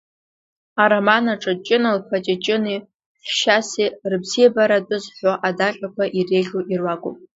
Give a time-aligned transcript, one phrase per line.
[0.83, 2.77] Ароман аҿы Ҷына-лԥа Ҷыҷыни
[3.27, 7.17] Хьшьасеи рыбзиабара атәы зҳәо адаҟьақәа иреиӷьу ируакуп.